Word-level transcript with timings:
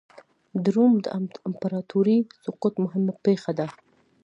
د 0.63 0.65
روم 0.75 0.93
د 1.05 1.07
امپراتورۍ 1.49 2.17
سقوط 2.43 2.73
مهمه 2.83 3.13
پېښه 3.25 3.51
ده. 3.59 3.67